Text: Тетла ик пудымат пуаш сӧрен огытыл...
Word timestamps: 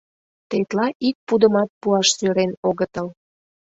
Тетла 0.49 0.87
ик 1.07 1.17
пудымат 1.27 1.69
пуаш 1.79 2.07
сӧрен 2.17 2.51
огытыл... 2.67 3.07